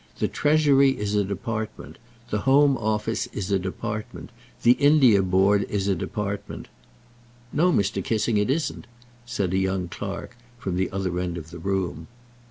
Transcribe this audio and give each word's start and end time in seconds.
The 0.17 0.27
Treasury 0.27 0.97
is 0.97 1.13
a 1.13 1.23
department; 1.23 1.99
the 2.31 2.39
Home 2.39 2.75
Office 2.75 3.27
is 3.33 3.51
a 3.51 3.59
department; 3.59 4.31
the 4.63 4.71
India 4.71 5.21
Board 5.21 5.61
is 5.69 5.87
a 5.87 5.93
department" 5.93 6.69
"No, 7.53 7.71
Mr. 7.71 8.03
Kissing, 8.03 8.37
it 8.39 8.49
isn't," 8.49 8.87
said 9.27 9.53
a 9.53 9.59
young 9.59 9.89
clerk 9.89 10.35
from 10.57 10.75
the 10.75 10.89
other 10.89 11.19
end 11.19 11.37
of 11.37 11.51
the 11.51 11.59
room. 11.59 12.07